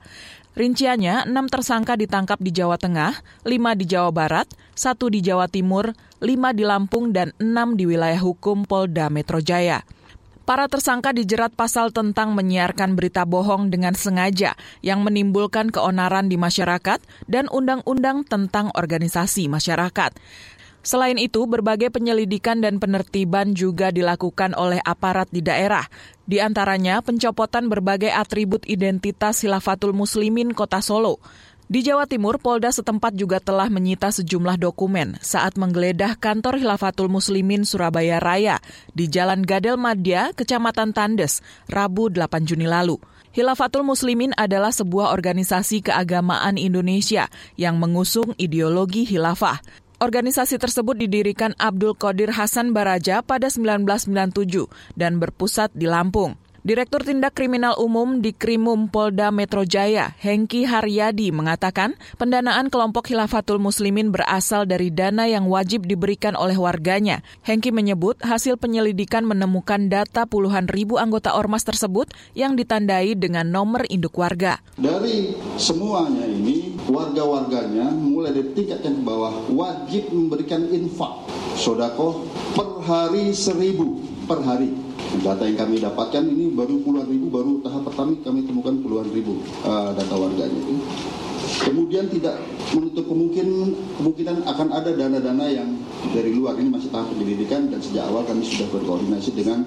Rinciannya, 0.59 1.25
6 1.31 1.55
tersangka 1.55 1.97
ditangkap 1.97 2.37
di 2.43 2.51
Jawa 2.53 2.77
Tengah, 2.77 3.17
5 3.47 3.81
di 3.81 3.85
Jawa 3.89 4.11
Barat, 4.13 4.51
1 4.77 5.09
di 5.09 5.23
Jawa 5.23 5.47
Timur, 5.49 5.95
5 6.21 6.53
di 6.53 6.65
Lampung, 6.67 7.15
dan 7.15 7.31
6 7.41 7.79
di 7.79 7.87
wilayah 7.87 8.19
hukum 8.19 8.67
Polda 8.67 9.07
Metro 9.09 9.39
Jaya. 9.39 9.87
Para 10.49 10.65
tersangka 10.65 11.13
dijerat 11.13 11.53
pasal 11.53 11.93
tentang 11.93 12.33
menyiarkan 12.33 12.97
berita 12.97 13.29
bohong 13.29 13.69
dengan 13.69 13.93
sengaja 13.93 14.57
yang 14.81 15.05
menimbulkan 15.05 15.69
keonaran 15.69 16.33
di 16.33 16.41
masyarakat 16.41 17.05
dan 17.29 17.53
undang-undang 17.53 18.25
tentang 18.25 18.73
organisasi 18.73 19.45
masyarakat. 19.53 20.17
Selain 20.89 21.21
itu, 21.21 21.45
berbagai 21.45 21.93
penyelidikan 21.93 22.65
dan 22.65 22.81
penertiban 22.81 23.53
juga 23.53 23.93
dilakukan 23.93 24.57
oleh 24.57 24.81
aparat 24.81 25.29
di 25.29 25.45
daerah. 25.45 25.85
Di 26.25 26.41
antaranya 26.41 27.05
pencopotan 27.05 27.69
berbagai 27.69 28.09
atribut 28.09 28.65
identitas 28.65 29.45
Hilafatul 29.45 29.93
Muslimin 29.93 30.57
Kota 30.57 30.81
Solo. 30.81 31.21
Di 31.69 31.85
Jawa 31.85 32.09
Timur, 32.09 32.41
Polda 32.41 32.73
setempat 32.73 33.13
juga 33.13 33.37
telah 33.37 33.69
menyita 33.69 34.09
sejumlah 34.09 34.57
dokumen 34.57 35.21
saat 35.21 35.61
menggeledah 35.61 36.17
kantor 36.17 36.57
Hilafatul 36.57 37.13
Muslimin 37.13 37.69
Surabaya 37.69 38.17
Raya 38.17 38.57
di 38.97 39.13
Jalan 39.13 39.45
Gadel 39.45 39.77
Madya, 39.77 40.33
Kecamatan 40.33 40.97
Tandes, 40.97 41.45
Rabu 41.69 42.09
8 42.09 42.49
Juni 42.49 42.65
lalu. 42.65 42.97
Hilafatul 43.37 43.85
Muslimin 43.85 44.33
adalah 44.41 44.73
sebuah 44.73 45.13
organisasi 45.13 45.85
keagamaan 45.85 46.57
Indonesia 46.57 47.29
yang 47.61 47.77
mengusung 47.77 48.33
ideologi 48.41 49.05
hilafah. 49.05 49.61
Organisasi 49.99 50.63
tersebut 50.63 50.95
didirikan 50.95 51.59
Abdul 51.59 51.99
Qadir 51.99 52.31
Hasan 52.31 52.71
Baraja 52.71 53.19
pada 53.19 53.51
1997 53.51 54.71
dan 54.95 55.19
berpusat 55.19 55.75
di 55.75 55.91
Lampung. 55.91 56.39
Direktur 56.63 57.03
Tindak 57.03 57.35
Kriminal 57.35 57.75
Umum 57.83 58.23
di 58.23 58.31
Krimum 58.31 58.87
Polda 58.95 59.35
Metro 59.35 59.67
Jaya, 59.67 60.15
Hengki 60.23 60.71
Haryadi 60.71 61.35
mengatakan, 61.35 61.99
pendanaan 62.15 62.71
kelompok 62.71 63.11
Khilafatul 63.11 63.59
Muslimin 63.59 64.15
berasal 64.15 64.71
dari 64.71 64.95
dana 64.95 65.27
yang 65.27 65.51
wajib 65.51 65.89
diberikan 65.89 66.39
oleh 66.39 66.55
warganya. 66.55 67.27
Hengki 67.43 67.75
menyebut 67.75 68.23
hasil 68.23 68.55
penyelidikan 68.55 69.27
menemukan 69.27 69.91
data 69.91 70.31
puluhan 70.31 70.71
ribu 70.71 70.95
anggota 71.01 71.35
ormas 71.35 71.67
tersebut 71.67 72.13
yang 72.39 72.55
ditandai 72.55 73.19
dengan 73.19 73.51
nomor 73.51 73.83
induk 73.91 74.15
warga. 74.15 74.63
Dari 74.79 75.35
semuanya 75.59 76.23
ini, 76.29 76.68
warga-warganya 76.89 77.93
mulai 77.93 78.33
dari 78.33 78.51
tingkat 78.57 78.81
yang 78.83 78.99
ke 79.01 79.05
bawah 79.05 79.35
wajib 79.53 80.09
memberikan 80.09 80.65
infak 80.73 81.29
sodako 81.55 82.25
per 82.57 82.83
hari 82.89 83.31
seribu 83.37 84.01
per 84.25 84.41
hari 84.41 84.89
Data 85.09 85.49
yang 85.49 85.57
kami 85.57 85.81
dapatkan 85.81 86.21
ini 86.21 86.53
baru 86.53 86.85
puluhan 86.85 87.09
ribu, 87.09 87.33
baru 87.33 87.65
tahap 87.65 87.89
pertama 87.89 88.13
kami 88.21 88.45
temukan 88.45 88.77
puluhan 88.85 89.09
ribu 89.09 89.41
uh, 89.65 89.97
data 89.97 90.15
warganya. 90.21 90.61
Kemudian 91.65 92.13
tidak 92.13 92.37
menutup 92.77 93.09
kemungkinan 93.09 93.73
kemungkinan 93.97 94.45
akan 94.45 94.69
ada 94.69 94.93
dana-dana 94.93 95.49
yang 95.49 95.81
dari 96.13 96.37
luar 96.37 96.61
ini 96.61 96.69
masih 96.69 96.93
tahap 96.93 97.09
penyelidikan 97.17 97.73
dan 97.73 97.81
sejak 97.81 98.05
awal 98.05 98.21
kami 98.29 98.45
sudah 98.45 98.69
berkoordinasi 98.69 99.33
dengan 99.33 99.65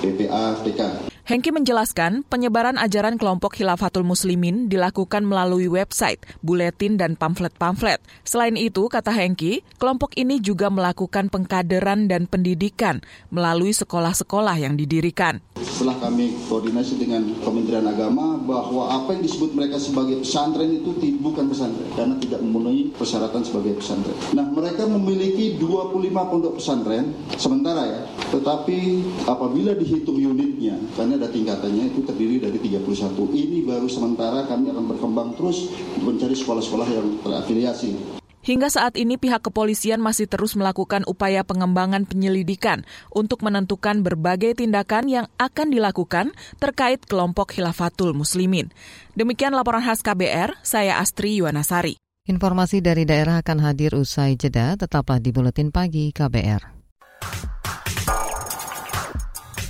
PPA 0.00 0.56
PK. 0.64 1.07
Hengki 1.28 1.52
menjelaskan 1.52 2.24
penyebaran 2.24 2.80
ajaran 2.80 3.20
kelompok 3.20 3.60
Khilafatul 3.60 4.00
Muslimin 4.00 4.72
dilakukan 4.72 5.28
melalui 5.28 5.68
website, 5.68 6.24
buletin, 6.40 6.96
dan 6.96 7.20
pamflet-pamflet. 7.20 8.00
Selain 8.24 8.56
itu, 8.56 8.88
kata 8.88 9.12
Hengki, 9.12 9.60
kelompok 9.76 10.16
ini 10.16 10.40
juga 10.40 10.72
melakukan 10.72 11.28
pengkaderan 11.28 12.08
dan 12.08 12.24
pendidikan 12.24 13.04
melalui 13.28 13.76
sekolah-sekolah 13.76 14.56
yang 14.56 14.80
didirikan. 14.80 15.44
Setelah 15.60 16.00
kami 16.00 16.32
koordinasi 16.48 16.96
dengan 16.96 17.20
Kementerian 17.44 17.84
Agama 17.84 18.40
bahwa 18.40 18.88
apa 18.88 19.12
yang 19.12 19.20
disebut 19.20 19.52
mereka 19.52 19.76
sebagai 19.76 20.24
pesantren 20.24 20.80
itu 20.80 20.96
bukan 21.20 21.52
pesantren 21.52 21.92
karena 21.92 22.16
tidak 22.24 22.40
memenuhi 22.40 22.88
persyaratan 22.96 23.44
sebagai 23.44 23.76
pesantren. 23.76 24.16
Nah, 24.32 24.48
mereka 24.48 24.88
memiliki 24.88 25.60
25 25.60 25.92
pondok 26.32 26.56
pesantren 26.56 27.12
sementara 27.36 27.84
ya, 27.84 28.00
tetapi 28.32 29.04
apabila 29.28 29.76
dihitung 29.76 30.16
unitnya 30.16 30.80
karena 30.96 31.17
ada 31.18 31.26
tingkatannya 31.28 31.90
itu 31.90 32.00
terdiri 32.06 32.38
dari 32.38 32.58
31. 32.62 32.86
Ini 33.34 33.66
baru 33.66 33.90
sementara 33.90 34.46
kami 34.46 34.70
akan 34.70 34.84
berkembang 34.86 35.34
terus 35.34 35.66
untuk 35.98 36.14
mencari 36.14 36.38
sekolah-sekolah 36.38 36.88
yang 36.88 37.06
terafiliasi. 37.26 38.18
Hingga 38.38 38.70
saat 38.72 38.96
ini 38.96 39.20
pihak 39.20 39.44
kepolisian 39.44 40.00
masih 40.00 40.30
terus 40.30 40.56
melakukan 40.56 41.04
upaya 41.04 41.44
pengembangan 41.44 42.06
penyelidikan 42.08 42.86
untuk 43.12 43.44
menentukan 43.44 44.00
berbagai 44.00 44.56
tindakan 44.56 45.10
yang 45.10 45.26
akan 45.36 45.68
dilakukan 45.68 46.32
terkait 46.56 47.04
kelompok 47.04 47.52
Khilafatul 47.52 48.16
Muslimin. 48.16 48.72
Demikian 49.18 49.52
laporan 49.52 49.84
khas 49.84 50.00
KBR, 50.00 50.54
saya 50.64 51.02
Astri 51.02 51.36
Yuwanasari. 51.42 52.00
Informasi 52.24 52.80
dari 52.80 53.04
daerah 53.04 53.42
akan 53.42 53.58
hadir 53.60 53.92
usai 53.98 54.38
jeda, 54.38 54.80
tetaplah 54.80 55.20
di 55.20 55.28
Buletin 55.34 55.68
Pagi 55.68 56.08
KBR. 56.14 56.62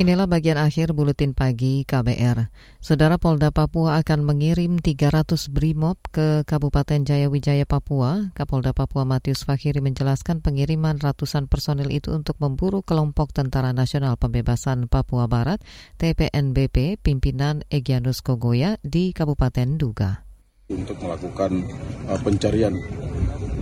Inilah 0.00 0.24
bagian 0.24 0.56
akhir 0.56 0.96
buletin 0.96 1.36
pagi 1.36 1.84
KBR. 1.84 2.48
Saudara 2.80 3.20
Polda 3.20 3.52
Papua 3.52 4.00
akan 4.00 4.24
mengirim 4.24 4.80
300 4.80 5.52
brimob 5.52 6.00
ke 6.08 6.40
Kabupaten 6.48 7.04
Jayawijaya 7.04 7.68
Papua. 7.68 8.32
Kapolda 8.32 8.72
Papua 8.72 9.04
Matius 9.04 9.44
Fakhiri 9.44 9.84
menjelaskan 9.84 10.40
pengiriman 10.40 10.96
ratusan 10.96 11.52
personil 11.52 11.92
itu 11.92 12.16
untuk 12.16 12.40
memburu 12.40 12.80
kelompok 12.80 13.36
Tentara 13.36 13.76
Nasional 13.76 14.16
Pembebasan 14.16 14.88
Papua 14.88 15.28
Barat 15.28 15.60
TPNBP 16.00 16.96
pimpinan 17.04 17.68
Egyanus 17.68 18.24
Kogoya 18.24 18.80
di 18.80 19.12
Kabupaten 19.12 19.76
Duga. 19.76 20.24
Untuk 20.72 20.96
melakukan 20.96 21.68
uh, 22.08 22.16
pencarian 22.24 22.72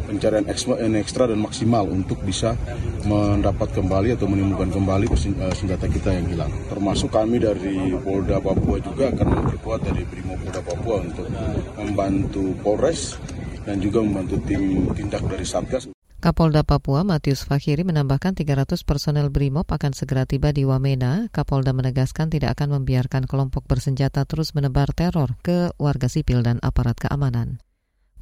pencarian 0.09 0.49
ekstra, 0.49 1.29
dan 1.29 1.39
maksimal 1.45 1.85
untuk 1.85 2.25
bisa 2.25 2.57
mendapat 3.05 3.69
kembali 3.77 4.17
atau 4.17 4.25
menemukan 4.25 4.73
kembali 4.73 5.05
eh, 5.13 5.53
senjata 5.53 5.85
kita 5.85 6.17
yang 6.17 6.27
hilang. 6.33 6.53
Termasuk 6.73 7.13
kami 7.13 7.37
dari 7.37 7.93
Polda 8.01 8.41
Papua 8.41 8.81
juga 8.81 9.13
akan 9.13 9.27
memperkuat 9.29 9.81
dari 9.85 10.03
Brimo 10.09 10.41
Polda 10.41 10.65
Papua 10.65 11.05
untuk 11.05 11.29
membantu 11.77 12.57
Polres 12.65 13.21
dan 13.69 13.85
juga 13.85 14.01
membantu 14.01 14.41
tim 14.49 14.89
tindak 14.97 15.21
dari 15.29 15.45
Satgas. 15.45 15.93
Kapolda 16.19 16.67
Papua 16.67 17.07
Matius 17.07 17.47
Fakhiri 17.47 17.87
menambahkan 17.87 18.35
300 18.35 18.83
personel 18.83 19.31
BRIMOB 19.31 19.71
akan 19.71 19.95
segera 19.95 20.27
tiba 20.27 20.51
di 20.51 20.67
Wamena. 20.67 21.31
Kapolda 21.31 21.71
menegaskan 21.71 22.27
tidak 22.27 22.59
akan 22.59 22.83
membiarkan 22.83 23.23
kelompok 23.31 23.63
bersenjata 23.71 24.27
terus 24.27 24.51
menebar 24.51 24.91
teror 24.99 25.39
ke 25.47 25.71
warga 25.79 26.11
sipil 26.11 26.43
dan 26.43 26.59
aparat 26.59 26.99
keamanan. 26.99 27.63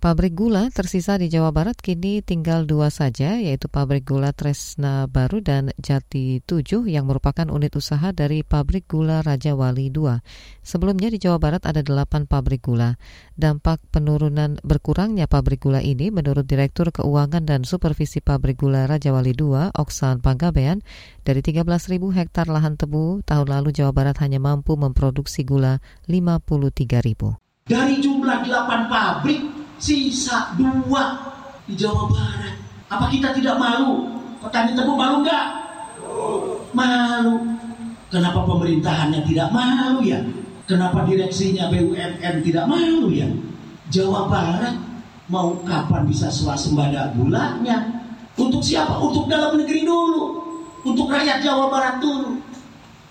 Pabrik 0.06 0.38
gula 0.38 0.70
tersisa 0.70 1.18
di 1.18 1.26
Jawa 1.26 1.50
Barat 1.50 1.82
kini 1.82 2.22
tinggal 2.22 2.62
dua 2.62 2.94
saja, 2.94 3.42
yaitu 3.42 3.66
pabrik 3.66 4.06
gula 4.06 4.30
Tresna 4.30 5.10
Baru 5.10 5.42
dan 5.42 5.74
Jati 5.82 6.38
7 6.46 6.86
yang 6.86 7.10
merupakan 7.10 7.42
unit 7.50 7.74
usaha 7.74 8.14
dari 8.14 8.46
pabrik 8.46 8.86
gula 8.86 9.26
Raja 9.26 9.58
Wali 9.58 9.90
2. 9.90 10.22
Sebelumnya 10.62 11.10
di 11.10 11.18
Jawa 11.18 11.42
Barat 11.42 11.66
ada 11.66 11.82
delapan 11.82 12.22
pabrik 12.22 12.70
gula. 12.70 12.94
Dampak 13.34 13.82
penurunan 13.90 14.62
berkurangnya 14.62 15.26
pabrik 15.26 15.66
gula 15.66 15.82
ini 15.82 16.14
menurut 16.14 16.46
Direktur 16.46 16.94
Keuangan 16.94 17.42
dan 17.42 17.66
Supervisi 17.66 18.22
Pabrik 18.22 18.62
Gula 18.62 18.86
Raja 18.86 19.10
Wali 19.10 19.34
2, 19.34 19.74
Oksan 19.74 20.22
Panggabean, 20.22 20.86
dari 21.26 21.42
13.000 21.42 21.98
hektar 22.14 22.46
lahan 22.46 22.78
tebu, 22.78 23.26
tahun 23.26 23.50
lalu 23.50 23.74
Jawa 23.74 23.90
Barat 23.90 24.22
hanya 24.22 24.38
mampu 24.38 24.78
memproduksi 24.78 25.42
gula 25.42 25.82
53.000. 26.06 27.42
Dari 27.66 27.98
jumlah 27.98 28.46
8 28.46 28.86
pabrik, 28.86 29.55
sisa 29.76 30.54
dua 30.56 31.16
di 31.66 31.74
Jawa 31.76 32.08
Barat. 32.08 32.54
Apa 32.86 33.10
kita 33.10 33.34
tidak 33.34 33.58
malu? 33.58 34.06
Petani 34.40 34.72
tebu 34.78 34.92
malu 34.94 35.26
nggak? 35.26 35.46
Malu. 36.72 37.34
Kenapa 38.06 38.46
pemerintahannya 38.46 39.26
tidak 39.26 39.50
malu 39.50 40.06
ya? 40.06 40.22
Kenapa 40.66 41.06
direksinya 41.06 41.70
BUMN 41.70 42.34
tidak 42.42 42.64
malu 42.70 43.10
ya? 43.10 43.26
Jawa 43.90 44.26
Barat 44.30 44.74
mau 45.26 45.54
kapan 45.66 46.06
bisa 46.06 46.30
swasembada 46.30 47.14
gulanya? 47.14 48.02
Untuk 48.38 48.62
siapa? 48.62 48.98
Untuk 48.98 49.26
dalam 49.26 49.58
negeri 49.58 49.82
dulu. 49.82 50.42
Untuk 50.86 51.10
rakyat 51.10 51.42
Jawa 51.42 51.66
Barat 51.66 51.98
dulu. 51.98 52.38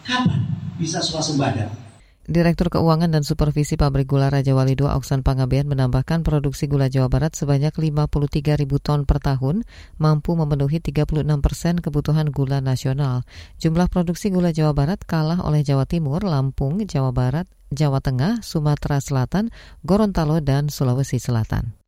Kapan 0.08 0.47
bisa 0.80 1.04
swasembada? 1.04 1.85
Direktur 2.25 2.73
Keuangan 2.73 3.13
dan 3.13 3.21
Supervisi 3.21 3.77
Pabrik 3.77 4.09
Gula 4.09 4.33
Raja 4.33 4.57
Wali 4.57 4.73
II 4.73 4.89
Oksan 4.89 5.21
Pangabean 5.21 5.69
menambahkan 5.69 6.25
produksi 6.25 6.65
gula 6.65 6.89
Jawa 6.89 7.05
Barat 7.05 7.38
sebanyak 7.38 7.69
53 7.69 8.57
ribu 8.57 8.81
ton 8.81 9.05
per 9.05 9.21
tahun 9.21 9.61
mampu 10.01 10.33
memenuhi 10.33 10.81
36 10.81 11.21
persen 11.21 11.77
kebutuhan 11.77 12.33
gula 12.33 12.65
nasional. 12.65 13.29
Jumlah 13.61 13.93
produksi 13.93 14.33
gula 14.33 14.49
Jawa 14.49 14.73
Barat 14.73 15.05
kalah 15.05 15.45
oleh 15.45 15.61
Jawa 15.61 15.85
Timur, 15.85 16.25
Lampung, 16.25 16.81
Jawa 16.89 17.13
Barat, 17.13 17.45
Jawa 17.69 18.01
Tengah, 18.01 18.41
Sumatera 18.41 18.97
Selatan, 18.97 19.53
Gorontalo, 19.85 20.41
dan 20.41 20.73
Sulawesi 20.73 21.21
Selatan. 21.21 21.85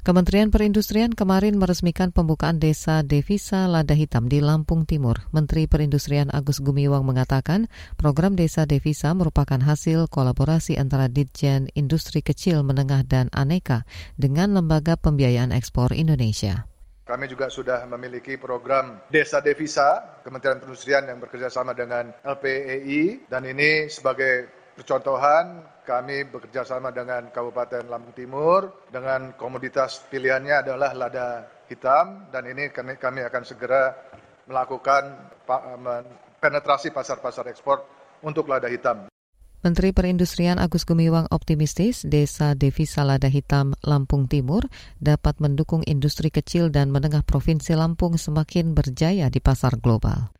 Kementerian 0.00 0.48
Perindustrian 0.48 1.12
kemarin 1.12 1.60
meresmikan 1.60 2.08
pembukaan 2.08 2.56
desa 2.56 3.04
devisa 3.04 3.68
lada 3.68 3.92
hitam 3.92 4.32
di 4.32 4.40
Lampung 4.40 4.88
Timur. 4.88 5.20
Menteri 5.28 5.68
Perindustrian 5.68 6.32
Agus 6.32 6.64
Gumiwang 6.64 7.04
mengatakan 7.04 7.68
program 8.00 8.32
desa 8.32 8.64
devisa 8.64 9.12
merupakan 9.12 9.60
hasil 9.60 10.08
kolaborasi 10.08 10.80
antara 10.80 11.12
Ditjen 11.12 11.68
Industri 11.76 12.24
Kecil, 12.24 12.64
Menengah, 12.64 13.04
dan 13.04 13.28
Aneka 13.36 13.84
dengan 14.16 14.56
Lembaga 14.56 14.96
Pembiayaan 14.96 15.52
Ekspor 15.52 15.92
Indonesia. 15.92 16.64
Kami 17.04 17.28
juga 17.28 17.52
sudah 17.52 17.84
memiliki 17.84 18.40
program 18.40 19.04
Desa 19.12 19.44
Devisa 19.44 20.16
Kementerian 20.24 20.64
Perindustrian 20.64 21.12
yang 21.12 21.20
bekerjasama 21.20 21.76
dengan 21.76 22.08
LPEI 22.24 23.28
dan 23.28 23.44
ini 23.44 23.92
sebagai 23.92 24.48
Percontohan, 24.80 25.60
kami 25.90 26.30
bekerja 26.30 26.62
sama 26.62 26.94
dengan 26.94 27.34
Kabupaten 27.34 27.82
Lampung 27.90 28.14
Timur 28.14 28.86
dengan 28.94 29.34
komoditas 29.34 30.06
pilihannya 30.06 30.62
adalah 30.62 30.94
lada 30.94 31.50
hitam 31.66 32.30
dan 32.30 32.46
ini 32.46 32.70
kami, 32.70 32.94
kami 32.94 33.26
akan 33.26 33.42
segera 33.42 33.90
melakukan 34.46 35.34
penetrasi 36.38 36.94
pasar-pasar 36.94 37.50
ekspor 37.50 37.82
untuk 38.22 38.46
lada 38.46 38.70
hitam. 38.70 39.10
Menteri 39.60 39.92
Perindustrian 39.92 40.56
Agus 40.56 40.88
Gumiwang 40.88 41.28
optimistis 41.28 42.06
desa 42.06 42.56
devisa 42.56 43.04
lada 43.04 43.28
hitam 43.28 43.76
Lampung 43.84 44.24
Timur 44.24 44.64
dapat 45.02 45.36
mendukung 45.36 45.84
industri 45.84 46.32
kecil 46.32 46.72
dan 46.72 46.88
menengah 46.88 47.26
Provinsi 47.26 47.76
Lampung 47.76 48.16
semakin 48.16 48.72
berjaya 48.72 49.28
di 49.28 49.42
pasar 49.42 49.76
global. 49.76 50.39